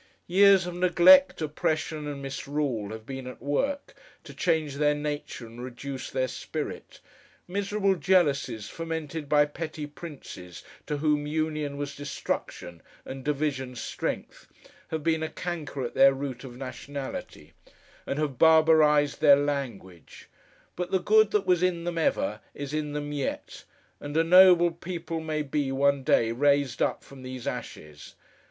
Years 0.25 0.65
of 0.65 0.73
neglect, 0.73 1.43
oppression, 1.43 2.07
and 2.07 2.23
misrule, 2.23 2.89
have 2.89 3.05
been 3.05 3.27
at 3.27 3.39
work, 3.39 3.93
to 4.23 4.33
change 4.33 4.77
their 4.77 4.95
nature 4.95 5.45
and 5.45 5.63
reduce 5.63 6.09
their 6.09 6.27
spirit; 6.27 6.99
miserable 7.47 7.93
jealousies, 7.93 8.67
fomented 8.67 9.29
by 9.29 9.45
petty 9.45 9.85
Princes 9.85 10.63
to 10.87 10.97
whom 10.97 11.27
union 11.27 11.77
was 11.77 11.95
destruction, 11.95 12.81
and 13.05 13.23
division 13.23 13.75
strength, 13.75 14.47
have 14.87 15.03
been 15.03 15.21
a 15.21 15.29
canker 15.29 15.83
at 15.83 15.93
their 15.93 16.15
root 16.15 16.43
of 16.43 16.57
nationality, 16.57 17.53
and 18.07 18.17
have 18.17 18.39
barbarized 18.39 19.19
their 19.21 19.35
language; 19.37 20.29
but 20.75 20.89
the 20.89 20.97
good 20.99 21.29
that 21.29 21.45
was 21.45 21.61
in 21.61 21.83
them 21.83 21.99
ever, 21.99 22.39
is 22.55 22.73
in 22.73 22.93
them 22.93 23.11
yet, 23.11 23.65
and 23.99 24.17
a 24.17 24.23
noble 24.23 24.71
people 24.71 25.19
may 25.19 25.43
be, 25.43 25.71
one 25.71 26.01
day, 26.03 26.31
raised 26.31 26.81
up 26.81 27.03
from 27.03 27.21
these 27.21 27.45
ashes. 27.45 28.15